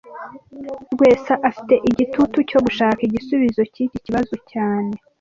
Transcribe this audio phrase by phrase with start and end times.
[0.93, 4.93] Rwesa afite igitutu cyo gushaka igisubizo cyiki kibazo cyane